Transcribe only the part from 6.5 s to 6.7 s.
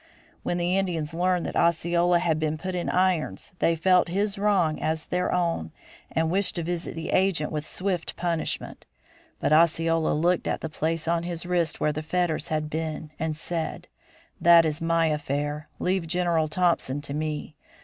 to